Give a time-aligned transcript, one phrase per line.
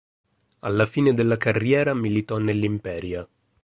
[0.61, 3.23] Alla fine della carriera militò nell'Imperia.